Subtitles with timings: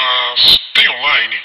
[0.00, 1.36] Mas tem online?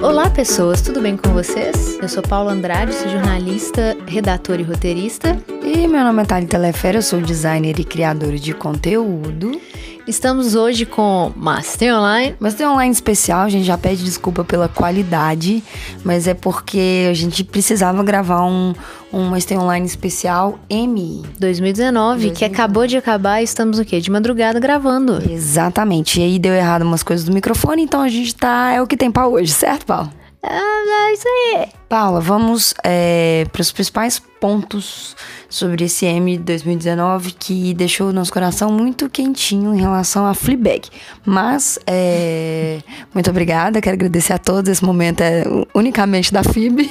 [0.00, 1.98] Olá, pessoas, tudo bem com vocês?
[2.00, 5.36] Eu sou Paula Andrade, sou jornalista, redatora e roteirista.
[5.64, 9.60] E meu nome é Thalita Lefera, eu sou designer e criadora de conteúdo.
[10.08, 12.34] Estamos hoje com Master Online.
[12.40, 15.62] Mas tem online especial, a gente já pede desculpa pela qualidade,
[16.02, 18.72] mas é porque a gente precisava gravar um,
[19.12, 21.22] um Master Online especial M.
[21.38, 24.00] 2019, que acabou de acabar e estamos o quê?
[24.00, 25.22] De madrugada gravando.
[25.30, 26.20] Exatamente.
[26.20, 28.72] E aí deu errado umas coisas do microfone, então a gente tá.
[28.72, 30.10] É o que tem pra hoje, certo, Paulo?
[30.42, 31.68] Ah, é isso aí.
[31.86, 35.16] Paula, vamos é, para os principais pontos
[35.48, 40.88] sobre esse M 2019 que deixou o nosso coração muito quentinho em relação a Fleabag.
[41.24, 42.80] Mas, é,
[43.14, 44.70] muito obrigada, quero agradecer a todos.
[44.70, 46.90] Esse momento é unicamente da FIB.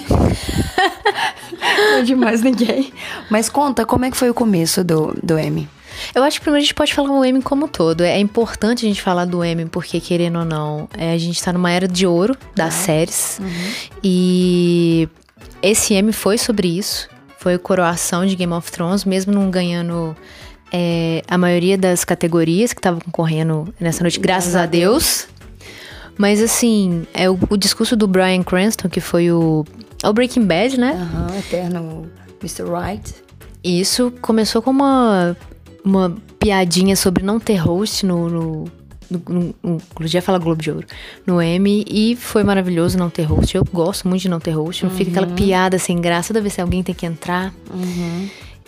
[1.77, 2.91] Não é de mais ninguém.
[3.29, 5.67] Mas conta, como é que foi o começo do, do M?
[6.13, 8.01] Eu acho que primeiro a gente pode falar o M como um todo.
[8.01, 11.51] É importante a gente falar do M, porque, querendo ou não, é, a gente tá
[11.51, 13.39] numa era de ouro das séries.
[14.03, 15.09] E
[15.61, 17.09] esse M foi sobre isso.
[17.47, 20.13] Foi coroação de Game of Thrones, mesmo não ganhando
[20.69, 25.29] é, a maioria das categorias que estavam concorrendo nessa noite, graças a Deus.
[26.17, 29.63] Mas assim, é o, o discurso do Brian Cranston, que foi o,
[30.03, 30.91] é o Breaking Bad, né?
[30.91, 32.65] Aham, eterno Mr.
[32.69, 33.15] Right.
[33.63, 35.37] Isso começou com uma,
[35.85, 38.27] uma piadinha sobre não ter host no.
[38.29, 38.65] no,
[39.09, 39.55] no, no,
[39.99, 40.87] no já fala Globo de Ouro.
[41.25, 41.85] No M.
[41.87, 43.55] E foi maravilhoso não ter host.
[43.55, 44.83] Eu gosto muito de não ter host.
[44.83, 47.53] Não fica aquela piada sem graça toda vez que alguém tem que entrar.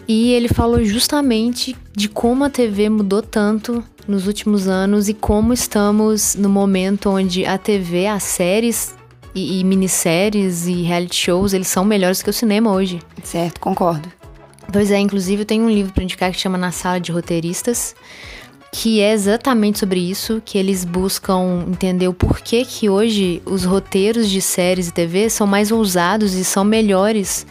[0.08, 5.54] E ele falou justamente de como a TV mudou tanto nos últimos anos e como
[5.54, 8.95] estamos no momento onde a TV, as séries
[9.36, 13.00] e, e minisséries e reality shows, eles são melhores que o cinema hoje.
[13.23, 14.12] Certo, concordo.
[14.72, 17.95] Pois é, inclusive eu tenho um livro pra indicar que chama Na Sala de Roteiristas,
[18.72, 24.30] que é exatamente sobre isso, que eles buscam entender o porquê que hoje os roteiros
[24.30, 27.45] de séries e TV são mais ousados e são melhores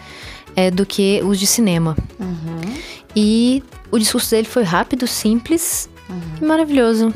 [0.55, 1.97] é, do que os de cinema.
[3.15, 5.89] E o discurso dele foi rápido, simples
[6.41, 7.13] e maravilhoso.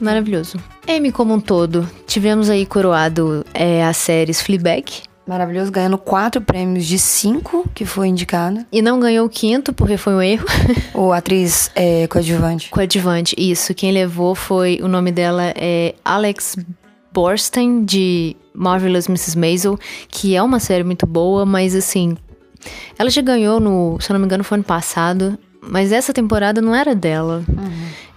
[0.00, 0.58] Maravilhoso.
[0.86, 6.84] M como um todo, tivemos aí coroado é, as séries Fleabag, Maravilhoso, ganhando quatro prêmios
[6.84, 8.66] de cinco que foi indicada.
[8.70, 10.44] e não ganhou o quinto porque foi um erro.
[10.92, 12.70] Ou atriz é, coadjuvante.
[12.70, 13.72] Coadjuvante, isso.
[13.74, 14.80] Quem levou foi.
[14.82, 16.56] O nome dela é Alex
[17.10, 19.38] Borstein, de Marvelous Mrs.
[19.38, 22.16] Maisel, que é uma série muito boa, mas assim.
[22.98, 23.98] Ela já ganhou no.
[24.00, 25.38] Se eu não me engano, foi ano passado.
[25.66, 27.42] Mas essa temporada não era dela.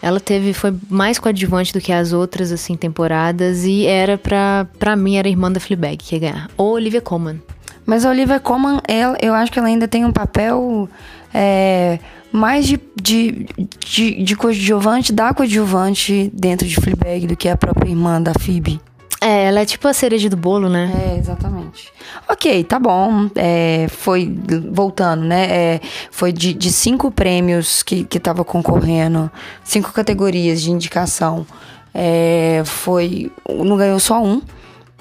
[0.01, 0.53] Ela teve.
[0.53, 3.63] Foi mais coadjuvante do que as outras, assim, temporadas.
[3.63, 4.67] E era pra.
[4.77, 6.49] Pra mim, era a irmã da Fleabag que ia ganhar.
[6.57, 7.41] Ou Olivia Colman.
[7.85, 10.89] Mas a Olivia Colman, ela, eu acho que ela ainda tem um papel
[11.33, 11.99] é,
[12.31, 13.47] mais de, de,
[13.79, 18.81] de, de coadjuvante, da coadjuvante dentro de Fleabag do que a própria irmã da Phoebe.
[19.27, 20.89] É, ela é tipo a cereja do bolo, né?
[20.95, 21.91] É, exatamente.
[22.29, 23.29] Ok, tá bom.
[23.35, 24.33] É, foi,
[24.71, 25.47] voltando, né?
[25.49, 29.29] é, foi de, de cinco prêmios que, que tava concorrendo,
[29.65, 31.45] cinco categorias de indicação.
[31.93, 33.29] é, foi.
[33.49, 34.41] Não ganhou só um.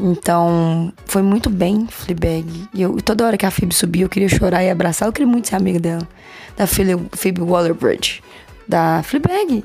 [0.01, 2.69] Então, foi muito bem, Fleabag.
[2.75, 5.07] E eu, toda hora que a Phoebe subia, eu queria chorar e abraçar.
[5.09, 6.07] Eu queria muito ser amiga dela.
[6.57, 8.25] Da Phoebe, Waller-Bridge.
[8.67, 9.65] Da Fleabag.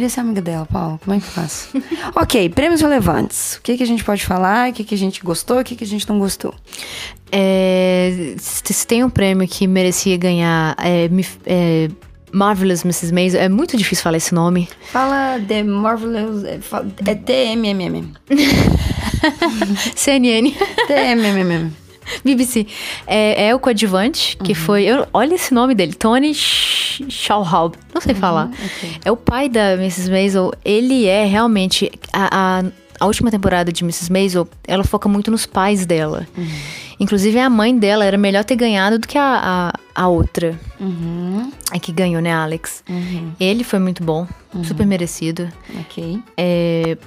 [0.00, 0.98] Queria ser amiga dela, Paulo.
[1.04, 1.68] Como é que faço?
[2.16, 3.56] ok, prêmios relevantes.
[3.56, 4.70] O que, que a gente pode falar?
[4.70, 5.60] O que, que a gente gostou?
[5.60, 6.54] O que, que a gente não gostou?
[7.30, 11.06] É, se tem um prêmio que merecia ganhar é,
[11.44, 11.90] é,
[12.32, 13.12] Marvelous Mrs.
[13.12, 14.70] Maisel, é muito difícil falar esse nome.
[14.90, 16.44] Fala The Marvelous...
[16.44, 16.58] É,
[17.04, 18.14] é TMMM.
[19.94, 20.50] CNN,
[20.86, 21.72] TMMM.
[22.24, 22.66] BBC.
[23.06, 24.84] É, é o coadjuvante, que foi.
[24.84, 27.74] eu- olha esse nome dele, Tony Sch- Schauhaub.
[27.94, 28.50] Não sei falar.
[29.04, 30.10] É o pai da Mrs.
[30.10, 30.52] Maisel.
[30.64, 31.90] Ele é realmente.
[32.12, 32.64] A, a,
[32.98, 34.12] a última temporada de Mrs.
[34.12, 36.26] Maisel, ela foca muito nos pais dela.
[36.98, 40.60] Inclusive, a mãe dela era melhor ter ganhado do que a, a, a outra.
[41.70, 42.82] A que ganhou, né, Alex?
[43.40, 44.26] Ele foi muito bom,
[44.64, 45.48] super merecido.
[45.80, 46.20] Ok.
[46.36, 46.98] É,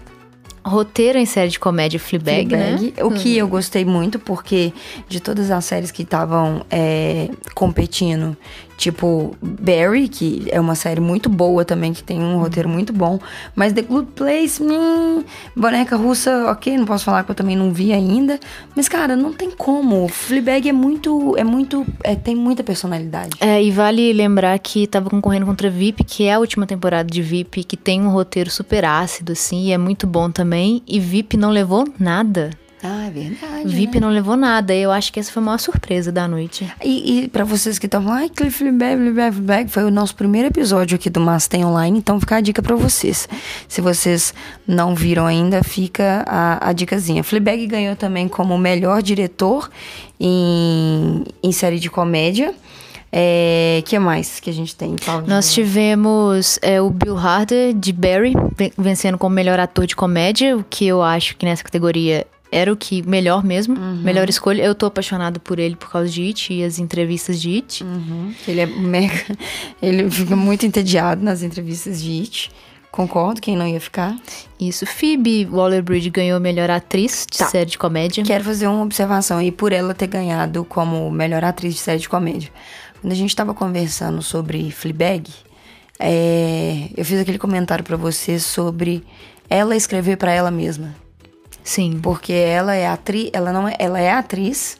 [0.66, 2.78] roteiro em série de comédia Fleabag, né?
[2.78, 3.04] Fleabag.
[3.04, 4.74] O que eu gostei muito, porque
[5.08, 8.36] de todas as séries que estavam é, competindo,
[8.84, 13.18] tipo Barry, que é uma série muito boa também, que tem um roteiro muito bom,
[13.56, 15.24] mas The Good Place, hum,
[15.56, 18.40] boneca russa, ok, não posso falar que eu também não vi ainda,
[18.76, 20.08] mas cara, não tem como.
[20.10, 23.38] Fleabag é muito, é muito, é, tem muita personalidade.
[23.40, 27.22] É, e vale lembrar que tava concorrendo contra VIP, que é a última temporada de
[27.22, 30.84] VIP, que tem um roteiro super ácido, assim, e é muito bom também.
[30.86, 32.52] E VIP não levou nada.
[32.84, 33.68] Ah, é verdade.
[33.74, 34.02] VIP né?
[34.02, 34.76] não levou nada.
[34.76, 36.70] Eu acho que essa foi a maior surpresa da noite.
[36.84, 40.50] E, e para vocês que estão ai, Cliff Fleabag, Fleabag, Fleabag, foi o nosso primeiro
[40.50, 43.28] episódio aqui do Master Online, então fica a dica para vocês.
[43.68, 44.34] Se vocês
[44.68, 47.24] não viram ainda, fica a, a dicasinha.
[47.24, 49.70] Fleabag ganhou também como melhor diretor
[50.20, 52.54] em, em série de comédia.
[53.16, 54.96] É, que mais que a gente tem?
[55.06, 55.26] Paulo?
[55.28, 60.58] Nós tivemos é, o Bill Harder, de Barry, ven- vencendo como melhor ator de comédia,
[60.58, 64.62] o que eu acho que nessa categoria era o que melhor mesmo, melhor escolha.
[64.64, 67.84] Eu tô apaixonado por ele por causa de It e as entrevistas de It.
[67.84, 69.38] Uhum, ele é mega.
[69.82, 72.52] Ele fica muito entediado nas entrevistas de It.
[72.92, 74.16] Concordo, quem não ia ficar.
[74.60, 74.86] Isso.
[74.86, 77.48] Phoebe Waller-Bridge ganhou melhor atriz de Tá.
[77.48, 78.24] série de comédia.
[78.24, 82.08] Quero fazer uma observação aí por ela ter ganhado como melhor atriz de série de
[82.08, 82.52] comédia.
[83.02, 85.28] Quando a gente tava conversando sobre Fleabag,
[86.00, 89.04] é, eu fiz aquele comentário pra você sobre
[89.50, 90.94] ela escrever pra ela mesma.
[91.64, 92.00] Sim.
[92.02, 94.78] Porque ela é atriz, ela não é, ela é atriz.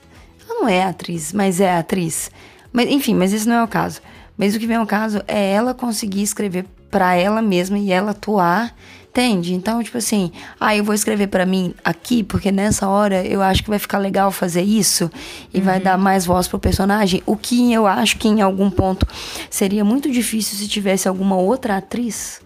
[0.48, 2.30] Ela não é atriz, mas é atriz.
[2.72, 4.02] Mas enfim, mas esse não é o caso.
[4.38, 8.12] Mas o que vem ao caso é ela conseguir escrever pra ela mesma e ela
[8.12, 8.76] atuar,
[9.14, 9.54] entende?
[9.54, 13.64] Então, tipo assim, ah, eu vou escrever pra mim aqui porque nessa hora eu acho
[13.64, 15.10] que vai ficar legal fazer isso
[15.54, 17.22] e vai dar mais voz pro personagem.
[17.24, 19.08] O que eu acho que em algum ponto
[19.52, 22.42] seria muito difícil se tivesse alguma outra atriz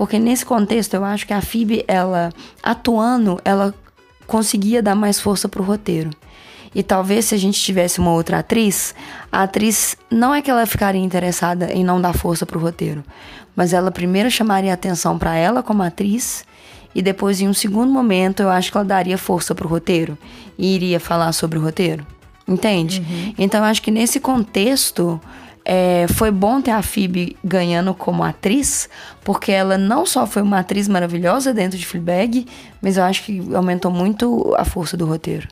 [0.00, 2.32] porque nesse contexto, eu acho que a Phoebe, ela
[2.62, 3.74] atuando, ela
[4.26, 6.08] conseguia dar mais força pro roteiro.
[6.74, 8.94] E talvez se a gente tivesse uma outra atriz,
[9.30, 13.02] a atriz não é que ela ficaria interessada em não dar força pro roteiro,
[13.56, 16.44] mas ela primeiro chamaria atenção pra ela como atriz
[16.94, 20.16] e depois em um segundo momento eu acho que ela daria força pro roteiro
[20.56, 22.06] e iria falar sobre o roteiro.
[22.46, 23.00] Entende?
[23.38, 25.20] Então eu acho que nesse contexto
[25.64, 28.88] é, foi bom ter a Phoebe ganhando como atriz,
[29.22, 32.46] porque ela não só foi uma atriz maravilhosa dentro de Fleabag,
[32.82, 35.46] mas eu acho que aumentou muito a força do roteiro.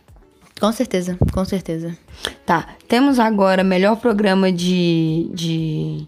[0.61, 1.97] Com certeza, com certeza.
[2.45, 6.05] Tá, temos agora melhor programa de, de,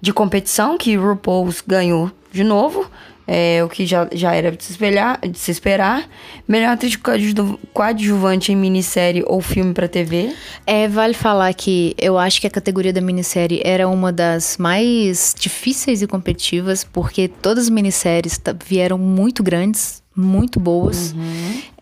[0.00, 2.90] de competição, que RuPaul's ganhou de novo,
[3.26, 6.06] é, o que já, já era de se, espelhar, de se esperar.
[6.46, 10.34] Melhor atriz coadju- coadjuvante em minissérie ou filme pra TV.
[10.66, 15.34] É, vale falar que eu acho que a categoria da minissérie era uma das mais
[15.38, 21.14] difíceis e competitivas, porque todas as minisséries vieram muito grandes, muito boas.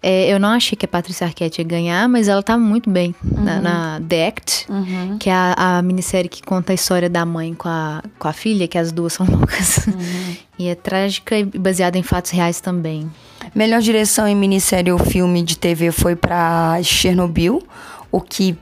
[0.02, 3.14] É, eu não achei que a Patrícia Arquette ia ganhar, mas ela tá muito bem
[3.23, 4.67] na, na The Act,
[5.20, 8.32] que é a, a minissérie que conta a história da mãe com a, com a
[8.32, 9.87] filha, que as duas são loucas.
[10.58, 13.11] e é trágica e baseada em fatos reais também.
[13.55, 17.62] Melhor direção em minissérie ou filme de TV foi pra Chernobyl,
[18.11, 18.56] o que,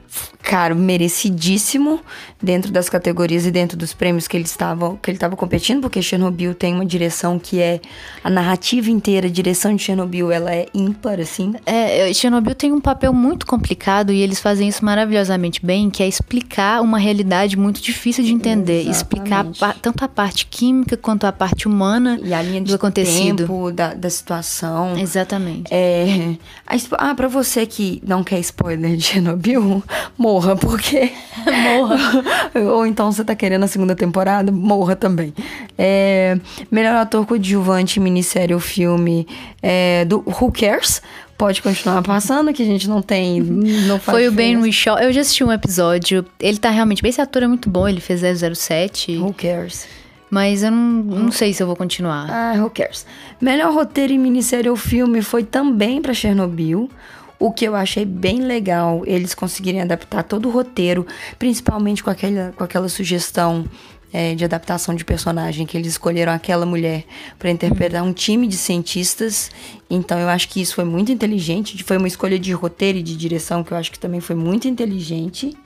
[0.50, 2.00] cara, merecidíssimo
[2.42, 6.02] dentro das categorias e dentro dos prêmios que ele estava que ele estava competindo, porque
[6.02, 7.80] Chernobyl tem uma direção que é
[8.24, 11.54] a narrativa inteira, a direção de Chernobyl, ela é ímpar assim.
[11.64, 16.08] É, Chernobyl tem um papel muito complicado e eles fazem isso maravilhosamente bem, que é
[16.08, 18.82] explicar uma realidade muito difícil de entender.
[18.90, 19.58] Explicar Exatamente.
[19.60, 23.44] pa- tanto a parte química quanto a parte humana E a linha de do acontecido.
[23.44, 24.98] tempo da, da situação.
[24.98, 25.72] Exatamente.
[25.72, 26.34] É,
[26.66, 26.76] a
[27.10, 29.82] ah, pra você que não quer spoiler de Chernobyl,
[30.18, 31.12] morra, porque.
[31.74, 31.96] morra.
[32.74, 35.32] Ou então você tá querendo a segunda temporada, morra também.
[35.78, 36.38] É,
[36.70, 39.26] melhor ator coadjuvante, minissérie ou filme
[39.62, 41.02] é, do Who Cares?
[41.38, 43.40] Pode continuar passando, que a gente não tem.
[43.40, 44.58] Não faz Foi o Ben.
[44.58, 44.98] Whishaw.
[44.98, 46.24] Eu já assisti um episódio.
[46.38, 47.06] Ele tá realmente.
[47.06, 47.88] Esse ator é muito bom.
[47.88, 49.16] Ele fez 007.
[49.16, 49.88] Who Cares?
[50.30, 52.28] Mas eu não, não sei se eu vou continuar.
[52.30, 53.04] Ah, who cares?
[53.40, 56.88] Melhor roteiro em minissérie ou filme foi também pra Chernobyl.
[57.40, 61.06] O que eu achei bem legal, eles conseguirem adaptar todo o roteiro,
[61.38, 63.64] principalmente com aquela, com aquela sugestão
[64.12, 67.02] é, de adaptação de personagem, que eles escolheram aquela mulher
[67.38, 69.50] pra interpretar um time de cientistas.
[69.88, 71.82] Então eu acho que isso foi muito inteligente.
[71.82, 74.68] Foi uma escolha de roteiro e de direção que eu acho que também foi muito
[74.68, 75.56] inteligente.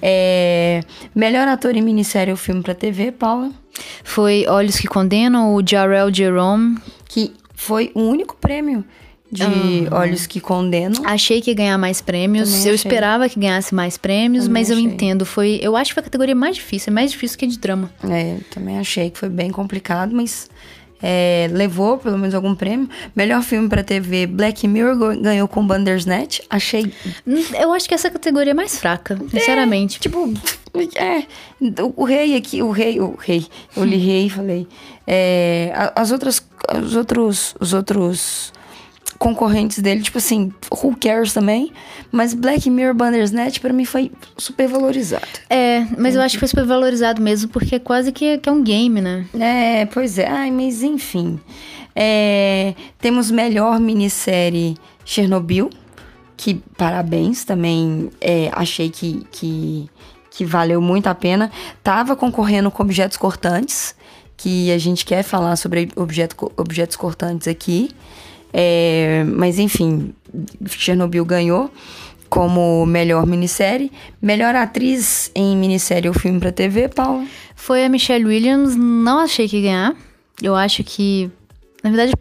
[0.00, 0.80] É,
[1.14, 3.52] melhor ator em minissérie ou filme pra TV, Paula?
[4.02, 6.78] Foi Olhos que Condenam, o Jarrell Jerome.
[7.06, 8.82] que foi o único prêmio
[9.32, 11.02] de Olhos que Condenam.
[11.06, 12.50] Achei que ia ganhar mais prêmios.
[12.50, 12.88] Também eu achei.
[12.90, 14.86] esperava que ganhasse mais prêmios, Também mas eu achei.
[14.86, 15.24] entendo.
[15.24, 17.58] Foi, eu acho que foi a categoria mais difícil, é mais difícil que a de
[17.58, 17.90] drama.
[18.08, 20.50] É, também achei que foi bem complicado, mas
[21.02, 22.88] é, levou pelo menos algum prêmio.
[23.16, 26.40] Melhor filme pra TV, Black Mirror ganhou com Bandersnatch.
[26.50, 26.92] Achei,
[27.26, 29.98] Hum, Eu acho que essa categoria é mais fraca, sinceramente.
[29.98, 30.30] tipo,
[30.96, 31.24] é,
[31.82, 34.68] o, o rei aqui, o rei, o rei, eu li rei e falei.
[35.06, 36.42] É, as outras,
[36.84, 38.52] os outros, os outros
[39.22, 41.72] concorrentes dele, tipo assim, who cares também,
[42.10, 45.28] mas Black Mirror Bandersnatch pra mim foi super valorizado.
[45.48, 48.52] É, mas eu acho que foi super valorizado mesmo, porque é quase que, que é
[48.52, 49.24] um game, né?
[49.38, 50.26] É, pois é.
[50.26, 51.38] Ai, mas enfim.
[51.94, 55.70] É, temos melhor minissérie Chernobyl,
[56.36, 58.10] que parabéns também.
[58.20, 59.88] É, achei que, que,
[60.32, 61.48] que valeu muito a pena.
[61.80, 63.94] Tava concorrendo com objetos cortantes,
[64.36, 67.88] que a gente quer falar sobre objeto, objetos cortantes aqui.
[68.52, 70.12] É, mas enfim,
[70.66, 71.70] Chernobyl ganhou
[72.28, 73.92] como melhor minissérie.
[74.20, 77.26] Melhor atriz em minissérie ou filme para TV, Paula?
[77.54, 78.74] Foi a Michelle Williams.
[78.74, 79.96] Não achei que ia ganhar.
[80.42, 81.30] Eu acho que.
[81.82, 82.12] Na verdade,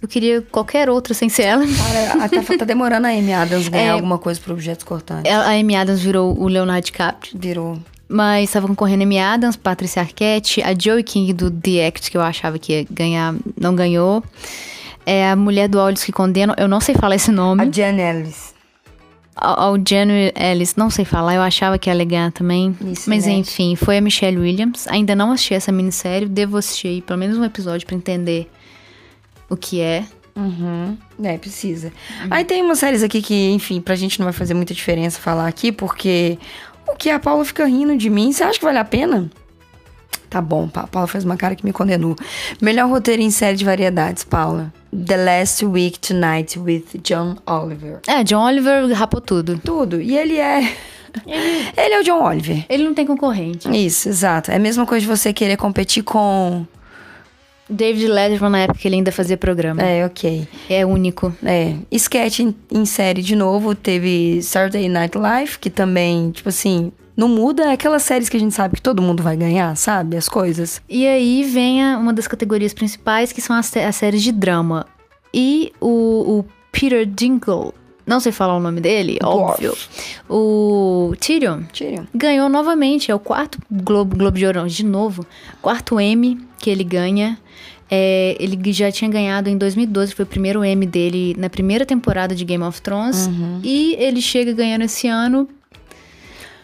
[0.00, 1.64] eu queria qualquer outra sem ser ela.
[1.66, 5.30] Cara, até tá demorando a Amy Adams ganhar é, alguma coisa por objetos cortantes.
[5.30, 7.32] A Amy Adams virou o Leonardo DiCaprio.
[7.34, 7.78] Virou.
[8.08, 12.22] Mas estavam concorrendo Amy Adams, Patricia Arquette, a Joey King do The Act, que eu
[12.22, 14.22] achava que ia ganhar, não ganhou.
[15.10, 17.62] É a mulher do Olhos que Condenam, eu não sei falar esse nome.
[17.62, 18.54] A Jen Ellis.
[19.34, 22.76] Ao Jen Ellis, não sei falar, eu achava que ia ganhar também.
[22.92, 23.32] Isso, Mas né?
[23.32, 24.86] enfim, foi a Michelle Williams.
[24.86, 28.50] Ainda não assisti essa minissérie, devo assistir pelo menos um episódio para entender
[29.48, 30.04] o que é.
[30.36, 30.94] Uhum.
[31.24, 31.90] É, precisa.
[32.24, 32.28] Uhum.
[32.30, 35.48] Aí tem umas séries aqui que, enfim, pra gente não vai fazer muita diferença falar
[35.48, 36.38] aqui, porque
[36.86, 39.30] o que a Paula fica rindo de mim, você acha que vale a pena?
[40.28, 42.14] Tá bom, a Paula fez uma cara que me condenou.
[42.60, 44.72] Melhor roteiro em série de variedades, Paula.
[44.92, 48.00] The Last Week Tonight with John Oliver.
[48.06, 49.58] É, John Oliver rapou tudo.
[49.58, 50.00] Tudo.
[50.00, 50.60] E ele é.
[51.26, 51.68] Ele...
[51.76, 52.64] ele é o John Oliver.
[52.68, 53.68] Ele não tem concorrente.
[53.70, 54.50] Isso, exato.
[54.50, 56.66] É a mesma coisa de você querer competir com
[57.68, 59.82] David Letterman na época que ele ainda fazia programa.
[59.82, 60.48] É, ok.
[60.68, 61.34] É único.
[61.44, 61.74] É.
[61.90, 67.26] Sketch em, em série de novo, teve Saturday Night Live, que também, tipo assim, não
[67.26, 70.16] muda é aquelas séries que a gente sabe que todo mundo vai ganhar, sabe?
[70.16, 70.80] As coisas.
[70.88, 74.86] E aí vem a, uma das categorias principais, que são as, as séries de drama.
[75.34, 77.72] E o, o Peter Dinklage,
[78.06, 79.76] não sei falar o nome dele, óbvio.
[80.30, 85.26] O Tyrion, Tyrion ganhou novamente, é o quarto Globo, Globo de Ouro, de novo,
[85.60, 87.36] quarto M que ele ganha.
[87.90, 92.32] É, ele já tinha ganhado em 2012, foi o primeiro M dele na primeira temporada
[92.32, 93.26] de Game of Thrones.
[93.26, 93.60] Uhum.
[93.64, 95.48] E ele chega ganhando esse ano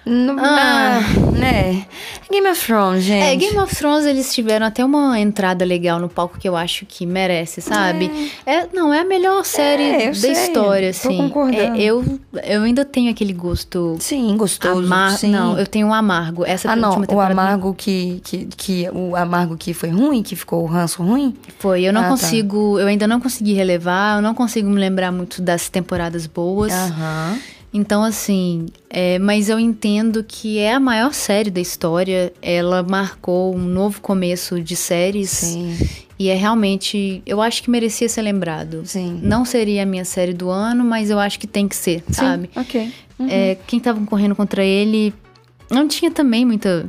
[0.07, 1.01] no, ah,
[1.33, 1.87] né?
[2.31, 3.23] Game of Thrones, é, gente.
[3.23, 6.85] É, Game of Thrones eles tiveram até uma entrada legal no palco que eu acho
[6.85, 8.11] que merece, sabe?
[8.45, 11.33] É, é não, é a melhor série é, da sei, história, assim.
[11.55, 12.05] É, eu,
[12.45, 13.97] eu ainda tenho aquele gosto.
[13.99, 14.81] Sim, gostoso.
[14.81, 15.13] Amar...
[15.13, 15.31] Sim.
[15.31, 16.45] Não, eu tenho um amargo.
[16.45, 18.89] Essa ah, não, o amargo que, que, que.
[18.93, 21.35] O amargo que foi ruim, que ficou o ranço ruim?
[21.59, 21.83] Foi.
[21.83, 22.11] Eu não ah, tá.
[22.11, 22.77] consigo.
[22.77, 22.83] Tá.
[22.83, 26.73] Eu ainda não consegui relevar, eu não consigo me lembrar muito das temporadas boas.
[26.73, 27.39] Aham.
[27.75, 32.33] Então, assim, é, mas eu entendo que é a maior série da história.
[32.41, 35.31] Ela marcou um novo começo de séries.
[35.31, 35.77] Sim.
[36.17, 37.21] E é realmente.
[37.27, 38.83] Eu acho que merecia ser lembrado.
[38.85, 39.19] Sim.
[39.21, 42.13] Não seria a minha série do ano, mas eu acho que tem que ser, Sim,
[42.13, 42.51] sabe?
[42.55, 42.93] Ok.
[43.19, 43.27] Uhum.
[43.29, 45.13] É, quem tava concorrendo contra ele
[45.69, 46.87] não tinha também muita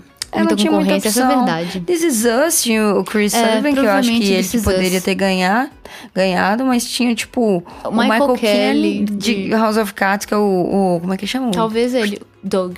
[0.55, 1.09] tinha muita opção.
[1.09, 1.79] essa é verdade.
[1.81, 5.01] This Is Us tinha o Chris é, Sullivan, que eu acho que ele que poderia
[5.01, 5.71] ter ganhar,
[6.13, 9.47] ganhado, mas tinha, tipo, o, o Michael, Michael Kelly de...
[9.47, 11.51] de House of Cards, que é o, o Como é que chama?
[11.51, 12.77] Talvez ele, Doug.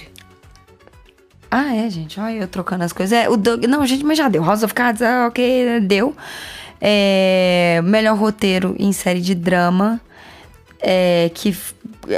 [1.50, 2.20] Ah, é, gente.
[2.20, 3.18] Olha eu trocando as coisas.
[3.18, 3.64] É, o Doug...
[3.66, 4.44] Não, gente, mas já deu.
[4.44, 6.16] House of Cards, ah, ok, deu.
[6.80, 10.00] É, melhor roteiro em série de drama,
[10.80, 11.56] é, que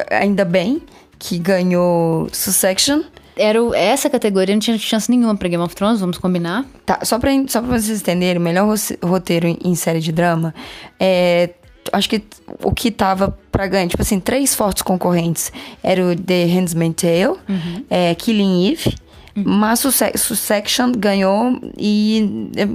[0.09, 0.81] ainda bem
[1.17, 3.01] que ganhou Succession
[3.39, 6.65] era essa categoria não tinha chance nenhuma pra Game of Thrones, vamos combinar.
[6.85, 8.67] Tá, só pra, só pra vocês entenderem, o melhor
[9.01, 10.53] roteiro em, série de drama
[10.99, 11.51] é.
[11.91, 12.21] Acho que
[12.61, 17.39] o que tava pra ganhar, tipo assim, três fortes concorrentes era o The Handmaid's Tale,
[17.49, 17.85] uhum.
[17.89, 18.95] é, Killing Eve,
[19.35, 19.43] uhum.
[19.45, 22.67] mas Succession ganhou e é,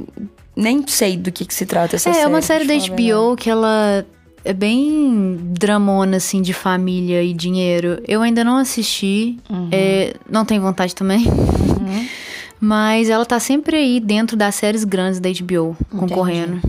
[0.56, 2.24] nem sei do que, que se trata essa é, série.
[2.24, 4.04] É uma série da HBO que ela
[4.44, 8.00] é bem dramona, assim, de família e dinheiro.
[8.06, 9.68] Eu ainda não assisti, uhum.
[9.72, 11.26] é, não tenho vontade também.
[11.26, 12.06] Uhum.
[12.60, 16.62] Mas ela tá sempre aí dentro das séries grandes da HBO, concorrendo.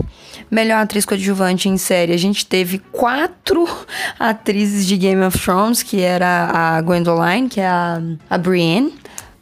[0.50, 2.12] Melhor atriz coadjuvante em série.
[2.12, 3.66] A gente teve quatro
[4.18, 8.92] atrizes de Game of Thrones, que era a Gwendoline, que é a, a Brienne,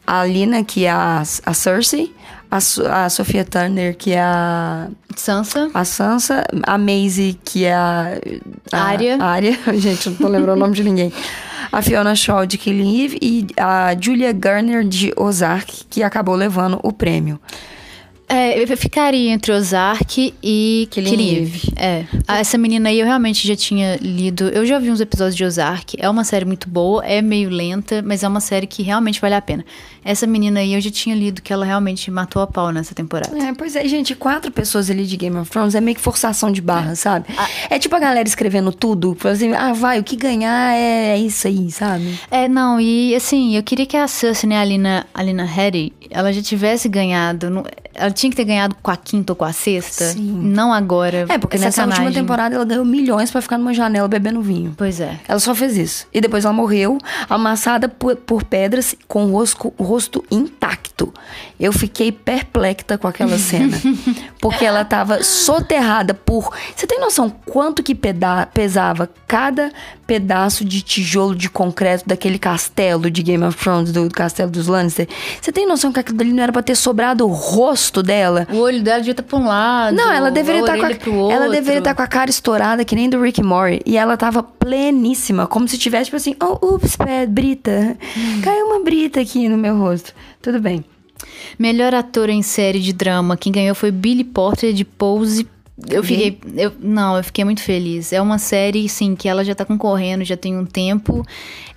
[0.06, 2.14] a Lina, que é a, a Cersei,
[2.54, 4.88] a, a Sofia Turner, que é a.
[5.16, 5.70] Sansa.
[5.74, 6.44] A Sansa.
[6.62, 8.18] A Maisie, que é a.
[8.72, 9.18] A Arya.
[9.20, 9.58] Arya.
[9.74, 11.12] Gente, não tô lembrando o nome de ninguém.
[11.72, 16.78] A Fiona Shaw de Killing Eve e a Julia Garner de Ozark, que acabou levando
[16.82, 17.40] o prêmio.
[18.28, 21.72] É, eu ficaria entre Ozark e Killing Eve.
[21.76, 22.04] É.
[22.26, 24.48] Ah, essa menina aí eu realmente já tinha lido.
[24.48, 25.96] Eu já vi uns episódios de Ozark.
[25.98, 29.34] É uma série muito boa, é meio lenta, mas é uma série que realmente vale
[29.34, 29.64] a pena.
[30.04, 33.36] Essa menina aí eu já tinha lido que ela realmente matou a pau nessa temporada.
[33.38, 36.52] É, pois é, gente, quatro pessoas ali de Game of Thrones é meio que forçação
[36.52, 36.94] de barra, é.
[36.94, 37.26] sabe?
[37.36, 41.18] Ah, é tipo a galera escrevendo tudo, assim, ah, vai, o que ganhar é, é
[41.18, 42.18] isso aí, sabe?
[42.30, 46.32] É, não, e assim, eu queria que a Cersei, né, a Alina, Alina Harry, ela
[46.32, 47.64] já tivesse ganhado.
[47.94, 50.04] Ela tinha que ter ganhado com a quinta ou com a sexta.
[50.04, 50.32] Sim.
[50.42, 51.26] Não agora.
[51.28, 52.06] É, porque nessa sacanagem.
[52.06, 54.74] última temporada ela ganhou milhões pra ficar numa janela bebendo vinho.
[54.76, 55.18] Pois é.
[55.26, 56.06] Ela só fez isso.
[56.12, 56.98] E depois ela morreu,
[57.28, 60.93] amassada por, por pedras, com o rosto, o rosto intacto.
[61.58, 63.76] Eu fiquei perplexa com aquela cena.
[64.40, 66.50] porque ela tava soterrada por.
[66.74, 69.70] Você tem noção quanto que peda- pesava cada
[70.06, 75.08] pedaço de tijolo de concreto daquele castelo de Game of Thrones, do castelo dos Lannister?
[75.40, 78.46] Você tem noção que aquilo dali não era pra ter sobrado o rosto dela?
[78.52, 79.96] O olho dela devia estar pra um lado.
[79.96, 82.94] Não, ela deveria a estar com a, ela deveria estar com a cara estourada que
[82.96, 86.96] nem do Rick Mori e ela tava pleníssima, como se tivesse tipo assim, oh, ups,
[87.28, 87.96] brita.
[88.42, 90.12] Caiu uma brita aqui no meu rosto.
[90.42, 90.84] Tudo bem.
[91.58, 93.36] Melhor ator em série de drama.
[93.36, 95.46] Quem ganhou foi Billy Porter de Pose.
[95.90, 96.38] Eu fiquei.
[96.56, 98.12] Eu, não, eu fiquei muito feliz.
[98.12, 101.24] É uma série, sim, que ela já tá concorrendo já tem um tempo.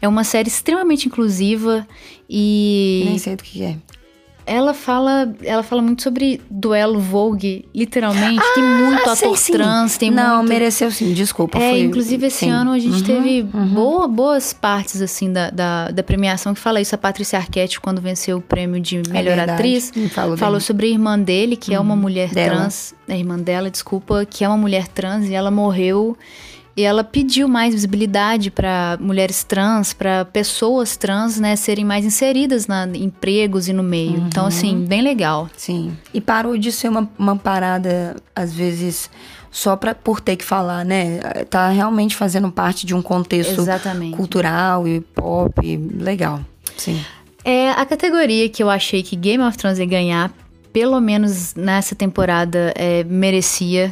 [0.02, 1.88] É uma série extremamente inclusiva
[2.30, 3.04] e.
[3.06, 3.78] Nem sei do que é.
[4.48, 8.42] Ela fala, ela fala muito sobre duelo Vogue, literalmente.
[8.56, 9.52] tem muito Ah, sei ator sim.
[9.52, 10.50] trans, tem Não, muito...
[10.50, 11.58] mereceu sim, desculpa.
[11.58, 12.50] É, foi- inclusive esse sim.
[12.50, 13.68] ano a gente Uhum, teve uhum.
[13.74, 16.96] boa- boas partes, assim, da, da, da premiação que fala isso.
[16.96, 20.88] A Patrícia Arquette, quando venceu o prêmio de melhor É atriz, me falou falou sobre
[20.88, 22.56] a irmã dele, que é uma mulher dela.
[22.56, 22.96] trans.
[23.10, 26.18] A irmã dela, desculpa, que é uma mulher trans e ela morreu.
[26.78, 32.68] E ela pediu mais visibilidade para mulheres trans, para pessoas trans, né, serem mais inseridas
[32.68, 34.18] na em empregos e no meio.
[34.28, 34.48] Então, Uhum.
[34.50, 35.50] assim, bem legal.
[35.58, 35.98] Sim.
[36.14, 39.10] E parou de ser uma, uma parada, às vezes,
[39.50, 41.18] só pra, por ter que falar, né?
[41.50, 44.16] Tá realmente fazendo parte de um contexto Exatamente.
[44.16, 45.60] cultural e pop.
[46.00, 46.42] Legal.
[46.78, 47.02] Sim.
[47.44, 50.32] É a categoria que eu achei que Game of Thrones ia ganhar,
[50.72, 53.92] pelo menos nessa temporada, é, merecia.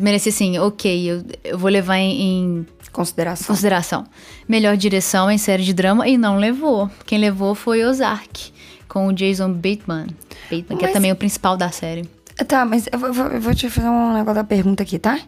[0.00, 3.46] Merecia sim, ok, eu, eu vou levar em, em Consideração.
[3.46, 4.06] consideração.
[4.48, 6.90] Melhor direção em série de drama e não levou.
[7.06, 8.52] Quem levou foi Ozark,
[8.88, 10.06] com o Jason Bateman.
[10.50, 12.08] Bateman que é Mas- também o principal da série.
[12.46, 15.18] Tá, mas eu vou, eu vou te fazer um negócio da pergunta aqui, tá?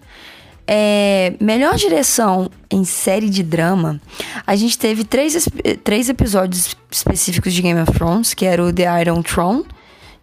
[0.66, 4.00] É, melhor direção em série de drama,
[4.46, 5.48] a gente teve três,
[5.82, 9.64] três episódios específicos de Game of Thrones, que era o The Iron Throne,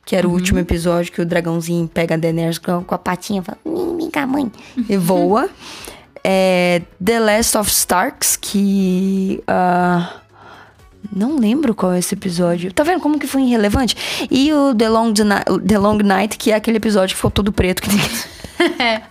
[0.08, 3.42] que era o último episódio que o dragãozinho pega a Daenerys com, com a patinha
[3.42, 4.50] e fala, "Vem, vem cá, mãe,
[4.88, 5.50] e voa.
[6.24, 9.44] É, The Last of Starks, que...
[9.46, 10.22] ah,
[11.14, 12.72] não lembro qual é esse episódio.
[12.72, 13.98] Tá vendo como que foi irrelevante?
[14.32, 17.82] E o The Long, The Long Night, que é aquele episódio que ficou todo preto.
[17.82, 18.08] Que ninguém...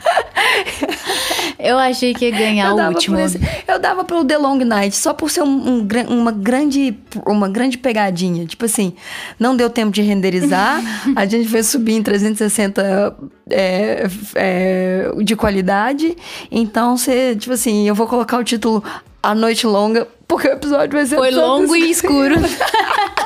[1.59, 3.19] Eu achei que ia ganhar o último.
[3.19, 5.47] esse- eu dava pro The Long Night, só por ser um-
[5.81, 8.45] um uma, grande, uma grande pegadinha.
[8.47, 8.93] Tipo assim,
[9.39, 10.81] não deu tempo de renderizar,
[11.15, 13.17] a gente fez subir em 360
[13.51, 16.17] é, é, de qualidade.
[16.51, 18.83] Então, você, tipo assim, eu vou colocar o título
[19.23, 22.35] A Noite Longa, porque o episódio vai ser Foi longo e escuro.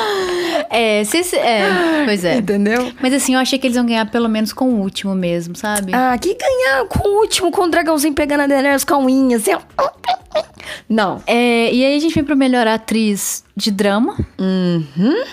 [0.70, 2.36] é, se, é, pois é.
[2.38, 2.92] Entendeu?
[3.00, 5.92] Mas assim, eu achei que eles iam ganhar pelo menos com o último mesmo, sabe?
[5.94, 9.36] Ah, que ganhar com o último, com o dragãozinho pegando a Daenerys com a unha,
[9.36, 9.52] assim.
[10.88, 11.22] Não.
[11.26, 15.24] É, e aí a gente vem pra melhor atriz de drama, Uhum.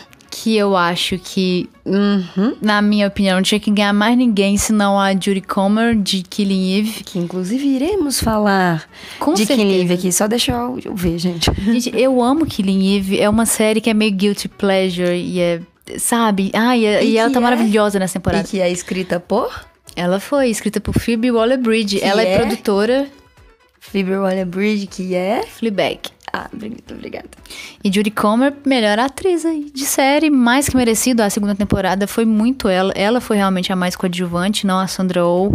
[0.44, 2.56] Que eu acho que, Uhum.
[2.62, 6.78] na minha opinião, não tinha que ganhar mais ninguém senão a Judy Comer de Killing
[6.80, 7.04] Eve.
[7.04, 8.88] Que inclusive iremos falar
[9.20, 9.62] Com de certeza.
[9.62, 10.12] Kim Live aqui.
[10.12, 11.50] Só deixa eu, eu ver, gente.
[11.66, 13.20] Gente, eu amo Killing Eve.
[13.20, 15.62] É uma série que é meio guilty pleasure e é.
[15.98, 16.52] Sabe?
[16.54, 17.42] Ah, e, e E ela tá é?
[17.44, 18.44] maravilhosa nessa E temporada.
[18.48, 19.50] que é escrita por
[19.96, 22.04] Ela foi escrita por Phoebe Waller-Bridge.
[22.04, 22.38] Ela é, é?
[22.40, 23.08] produtora
[23.80, 25.44] Phoebe Waller-Bridge, que é...
[25.48, 26.00] Fleabag.
[26.38, 27.28] Ah, muito obrigada.
[27.84, 31.22] E Judy Comer, melhor atriz aí de série, mais que merecido.
[31.24, 32.92] A segunda temporada foi muito ela.
[32.96, 35.50] Ela foi realmente a mais coadjuvante, não a Sandra Oh.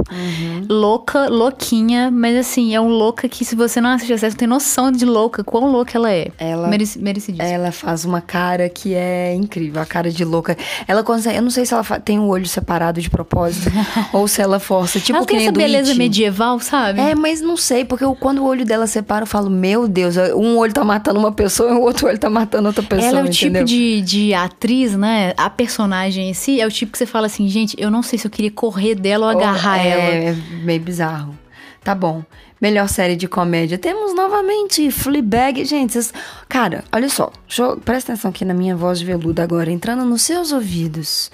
[0.69, 4.39] Louca, louquinha, mas assim, é um louca que se você não assistir a série, não
[4.39, 6.29] tem noção de louca, quão louca ela é.
[6.39, 7.49] Ela- Mereci, merecidíssimo.
[7.49, 10.57] Ela faz uma cara que é incrível, a cara de louca.
[10.89, 13.71] Ela consegue, eu não sei se ela tem o olho separado de propósito
[14.13, 15.99] ou se ela força, tipo ela que tem essa beleza It.
[15.99, 17.01] medieval, sabe?
[17.01, 20.17] É, mas não sei, porque eu- quando o olho dela separa, eu falo, meu Deus,
[20.37, 23.21] um olho tá matando uma pessoa e o outro olho tá matando outra pessoa, Ela
[23.21, 23.65] é o entendeu?
[23.65, 25.33] tipo de, de atriz, né?
[25.37, 28.19] A personagem em si é o tipo que você fala assim, gente, eu não sei
[28.19, 30.03] se eu queria correr dela ou agarrar é, ela.
[30.03, 31.39] É meio bizarro.
[31.85, 32.23] Tá bom.
[32.61, 33.77] Melhor série de comédia.
[33.77, 35.65] Temos novamente Fleabag.
[35.65, 36.13] Gente, vocês...
[36.49, 37.33] cara, olha só.
[37.59, 37.77] Eu...
[37.79, 41.31] Presta atenção aqui na minha voz de veludo agora, entrando nos seus ouvidos.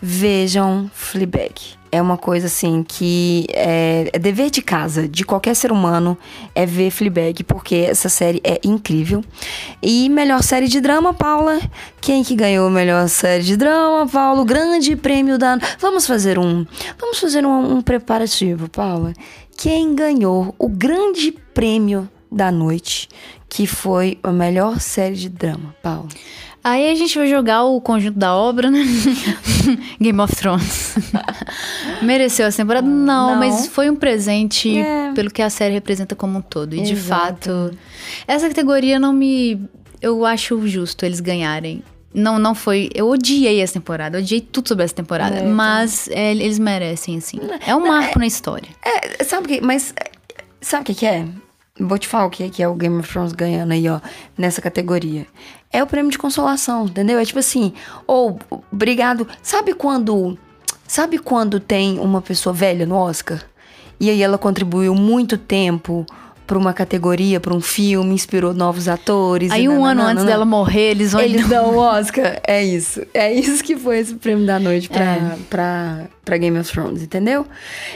[0.00, 1.77] Vejam Fleabag.
[1.90, 6.16] É uma coisa assim que é, é dever de casa de qualquer ser humano
[6.54, 9.24] é ver Fleabag, porque essa série é incrível.
[9.82, 11.60] E melhor série de drama, Paula.
[12.00, 14.44] Quem que ganhou a melhor série de drama, Paulo?
[14.44, 15.58] Grande prêmio da.
[15.78, 16.66] Vamos fazer um.
[16.98, 19.12] Vamos fazer um, um preparativo, Paula.
[19.56, 23.08] Quem ganhou o grande prêmio da noite?
[23.48, 26.08] que foi a melhor série de drama, Paulo?
[26.62, 28.82] Aí a gente vai jogar o conjunto da obra, né?
[30.00, 30.96] Game of Thrones.
[32.02, 32.86] Mereceu essa temporada?
[32.86, 33.38] Não, Não.
[33.38, 35.12] mas foi um presente É.
[35.14, 36.74] pelo que a série representa como um todo.
[36.74, 37.24] E de Exato.
[37.50, 37.78] fato,
[38.26, 39.60] essa categoria não me.
[40.00, 41.82] Eu acho justo eles ganharem.
[42.12, 42.88] Não, não foi.
[42.94, 45.36] Eu odiei essa temporada, odiei tudo sobre essa temporada.
[45.38, 47.38] É, mas é, eles merecem, assim.
[47.66, 48.68] É um marco na história.
[48.84, 49.60] É, sabe o que?
[49.60, 50.10] Mas é,
[50.60, 51.26] sabe o que, que é?
[51.80, 54.00] Vou te falar o que, que é o Game of Thrones ganhando aí, ó,
[54.36, 55.26] nessa categoria.
[55.72, 57.18] É o prêmio de consolação, entendeu?
[57.18, 57.72] É tipo assim,
[58.06, 58.38] ou
[58.72, 59.26] obrigado.
[59.42, 60.38] Sabe quando.
[60.86, 63.42] Sabe quando tem uma pessoa velha no Oscar?
[64.00, 66.06] E aí ela contribuiu muito tempo
[66.46, 69.50] pra uma categoria, pra um filme, inspirou novos atores.
[69.50, 71.20] Aí e um ano antes dela morrer, eles vão.
[71.20, 72.40] Eles dão o Oscar.
[72.46, 73.02] É isso.
[73.12, 75.36] É isso que foi esse prêmio da noite pra, É.
[75.50, 77.44] pra, pra Game of Thrones, entendeu?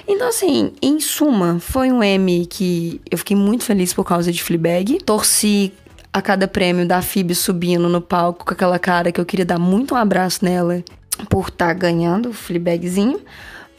[0.07, 4.43] Então, assim, em suma, foi um Emmy que eu fiquei muito feliz por causa de
[4.43, 4.99] Fleabag.
[5.03, 5.73] Torci
[6.13, 9.59] a cada prêmio da Phoebe subindo no palco com aquela cara que eu queria dar
[9.59, 10.85] muito um abraço nela
[11.29, 13.21] por estar ganhando o Fleabagzinho.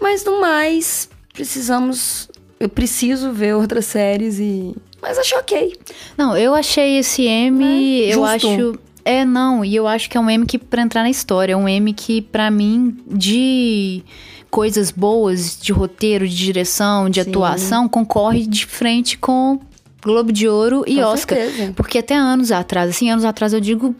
[0.01, 2.29] Mas no mais, precisamos...
[2.59, 4.75] Eu preciso ver outras séries e...
[5.01, 5.75] Mas achei ok.
[6.17, 8.79] Não, eu achei esse M, É, eu acho.
[9.03, 11.57] É, não, e eu acho que é um M que pra entrar na história, é
[11.57, 14.01] um M que pra mim de
[14.49, 17.29] coisas boas, de roteiro, de direção, de Sim.
[17.29, 19.59] atuação, concorre de frente com
[20.03, 21.37] Globo de Ouro e Com Oscar.
[21.37, 21.73] certeza.
[21.75, 23.95] Porque até anos atrás, assim, anos atrás eu digo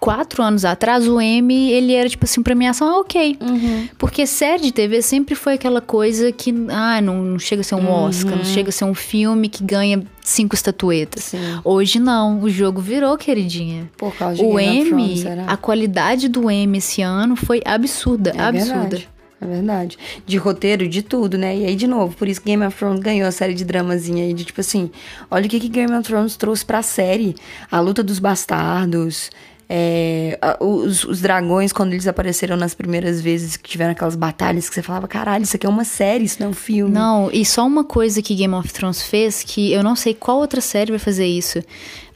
[0.00, 3.36] quatro anos atrás, o M, ele era tipo assim, premiação, ah, ok.
[3.40, 3.88] Uhum.
[3.98, 7.74] Porque série de TV sempre foi aquela coisa que, ah, não, não chega a ser
[7.74, 11.32] um Oscar, não chega a ser um filme que ganha cinco estatuetas.
[11.32, 11.40] Uhum.
[11.40, 11.60] Sim.
[11.64, 13.90] Hoje não, o jogo virou, queridinha.
[13.96, 18.32] Por causa de O Game M, Thrones, a qualidade do M esse ano foi absurda,
[18.36, 18.74] É absurda.
[18.80, 19.08] verdade.
[19.40, 19.96] É verdade.
[20.26, 21.56] De roteiro, de tudo, né?
[21.56, 24.34] E aí, de novo, por isso Game of Thrones ganhou a série de dramazinha aí,
[24.34, 24.90] de tipo assim,
[25.30, 27.36] olha o que, que Game of Thrones trouxe pra série.
[27.70, 29.30] A luta dos bastardos,
[29.70, 34.74] é, os, os dragões, quando eles apareceram nas primeiras vezes que tiveram aquelas batalhas que
[34.74, 36.90] você falava, caralho, isso aqui é uma série, isso não é um filme.
[36.90, 40.38] Não, e só uma coisa que Game of Thrones fez, que eu não sei qual
[40.38, 41.62] outra série vai fazer isso.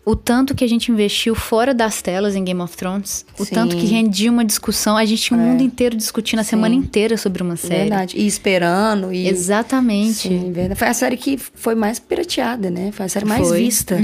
[0.04, 3.54] O tanto que a gente investiu fora das telas em Game of Thrones, o Sim.
[3.54, 5.46] tanto que rendia uma discussão, a gente tinha o É.
[5.46, 7.82] mundo inteiro discutindo a semana inteira sobre uma série.
[7.88, 8.18] Verdade.
[8.18, 9.12] E esperando.
[9.12, 9.28] E...
[9.28, 10.14] Exatamente.
[10.28, 10.78] Sim, verdade.
[10.78, 12.90] Foi a série que foi mais pirateada, né?
[12.92, 13.58] Foi a série mais Foi.
[13.60, 13.64] Uhum.
[13.64, 13.96] vista.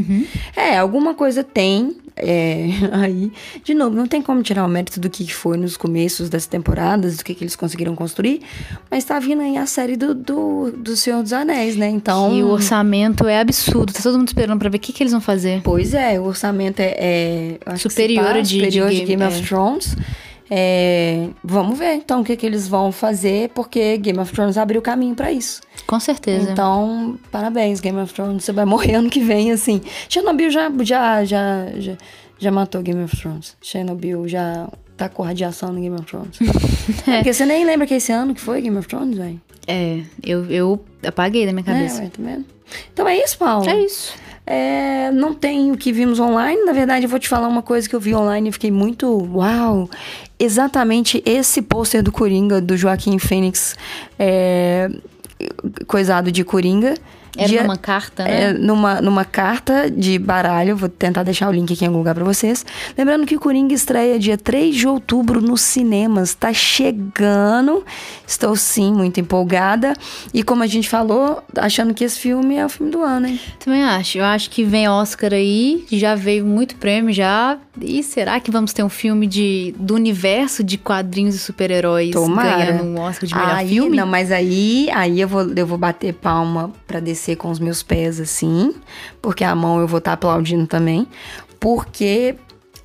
[0.54, 1.96] É, alguma coisa tem.
[2.20, 3.32] É, aí,
[3.64, 7.16] de novo, não tem como tirar o mérito do que foi nos começos das temporadas,
[7.18, 8.42] do que, que eles conseguiram construir,
[8.90, 11.88] mas tá vindo aí a série do, do, do Senhor dos Anéis, né?
[11.88, 12.34] Então.
[12.34, 13.92] E o orçamento é absurdo.
[13.92, 15.60] Tá todo mundo esperando pra ver o que, que eles vão fazer.
[15.62, 19.38] Pois é, o orçamento é, é, Superior pá, de- de superior de Game- Game of
[19.38, 19.46] é.
[19.46, 19.96] Thrones.
[20.50, 24.80] É, vamos ver então o que, que eles vão fazer, porque Game of Thrones abriu
[24.82, 25.60] caminho pra isso.
[25.86, 26.50] Com certeza.
[26.50, 28.44] Então, parabéns, Game of Thrones.
[28.44, 29.80] Você vai morrer ano que vem, assim.
[30.08, 31.92] Chernobyl já, já, já, já,
[32.38, 33.56] já matou Game of Thrones.
[33.60, 36.38] Chernobyl já tá com radiação no Game of Thrones.
[37.06, 39.38] É, Porque você nem lembra que esse ano que foi Game of Thrones, velho?
[39.66, 42.00] É, eu, eu apaguei da minha É, cabeça.
[42.02, 42.44] ué, tá vendo?
[42.92, 43.68] Então é isso, Paulo.
[43.68, 44.14] É isso.
[44.50, 46.64] É, não tem o que vimos online.
[46.64, 49.06] Na verdade, eu vou te falar uma coisa que eu vi online e fiquei muito.
[49.34, 49.90] Uau!
[50.38, 53.76] Exatamente esse pôster do Coringa, do Joaquim Fênix,
[54.18, 54.90] é,
[55.86, 56.94] coisado de Coringa.
[57.36, 58.42] Era numa carta, né?
[58.42, 62.14] é, numa, numa carta de baralho, vou tentar deixar o link aqui em algum lugar
[62.14, 62.64] pra vocês.
[62.96, 66.34] Lembrando que o Coringa estreia dia 3 de outubro nos cinemas.
[66.34, 67.84] Tá chegando.
[68.26, 69.94] Estou sim muito empolgada.
[70.32, 73.40] E como a gente falou, achando que esse filme é o filme do ano, hein?
[73.58, 74.18] Também acho.
[74.18, 77.58] Eu acho que vem Oscar aí, já veio muito prêmio já.
[77.80, 82.84] E será que vamos ter um filme de, do universo de quadrinhos e super-heróis ganhando
[82.84, 83.96] um Oscar de melhor aí, filme?
[83.96, 87.82] Não, mas aí, aí eu, vou, eu vou bater palma pra descer com os meus
[87.82, 88.74] pés assim,
[89.20, 91.06] porque a mão eu vou estar aplaudindo também,
[91.58, 92.36] porque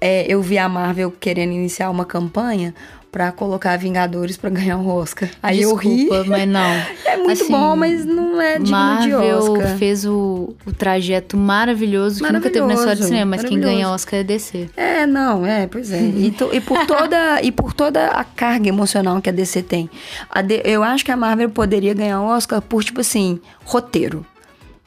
[0.01, 2.73] é, eu vi a Marvel querendo iniciar uma campanha
[3.13, 5.29] pra colocar Vingadores pra ganhar um Oscar.
[5.41, 5.97] Aí eu ri.
[5.97, 6.61] Desculpa, mas não.
[7.13, 9.77] É muito Assim, bom, mas não é digno de Marvel Oscar.
[9.77, 13.51] fez o, o trajeto maravilhoso que nunca teve na história do Maravilhoso, cinema, mas quem
[13.59, 13.93] ganha maravilhoso.
[13.93, 14.69] Oscar é DC.
[14.75, 16.01] É, não, é, pois é.
[16.01, 19.89] E, to- e por toda, e por toda a carga emocional que a DC tem.
[20.29, 24.25] A D- eu acho que a Marvel poderia ganhar um Oscar por, tipo assim, roteiro.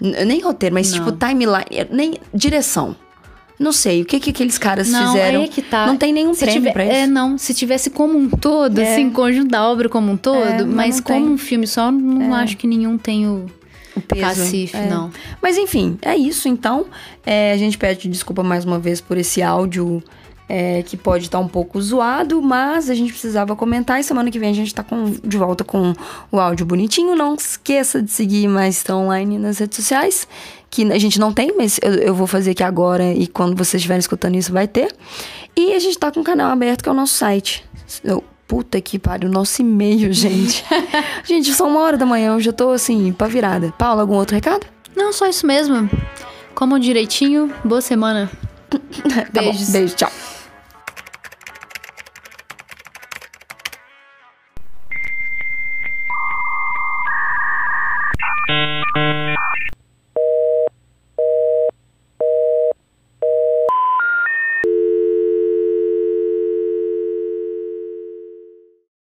[0.00, 0.98] Nem roteiro, mas Não.
[0.98, 2.94] tipo timeline, nem direção.
[3.58, 5.42] Não sei, o que que aqueles caras Não, fizeram?
[5.42, 5.86] é que tá.
[5.86, 6.92] Não tem nenhum Se prêmio tiver- pra isso.
[6.94, 7.38] É, não.
[7.38, 8.92] Se tivesse como um todo, É.
[8.92, 11.34] assim, conjunto da obra como um todo, É, mas mas como tem.
[11.34, 13.46] um filme só, não acho que nenhum tem o,
[13.96, 14.86] O peso, cacife, é.
[14.90, 15.10] não.
[15.40, 16.84] Mas enfim, é isso então.
[17.24, 20.02] É, a gente pede desculpa mais uma vez por esse áudio
[20.48, 24.38] é, que pode estar um pouco zoado, mas a gente precisava comentar e semana que
[24.38, 25.92] vem a gente tá com- de volta com
[26.30, 27.16] o áudio bonitinho.
[27.16, 30.28] Não esqueça de seguir mais Estão Online nas redes sociais,
[30.76, 33.80] que a gente não tem, mas eu, eu vou fazer aqui agora e quando vocês
[33.80, 34.94] estiverem escutando isso vai ter.
[35.56, 37.64] E a gente tá com um canal aberto que é o nosso site.
[38.04, 40.62] Eu, puta que pariu, nosso e-mail, gente.
[41.24, 43.72] gente, são uma hora da manhã, eu já tô assim, pra virada.
[43.78, 44.66] Paula, algum outro recado?
[44.94, 45.88] Não, só isso mesmo.
[46.54, 47.50] Comam direitinho.
[47.64, 48.30] Boa semana.
[49.32, 49.70] Tá bom, Beijos.
[49.70, 50.10] Beijo, tchau.